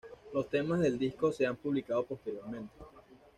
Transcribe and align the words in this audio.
Los 0.33 0.49
temas 0.49 0.79
del 0.79 0.97
disco 0.97 1.31
se 1.31 1.45
han 1.45 1.55
publicado 1.57 2.03
posteriormente. 2.03 2.73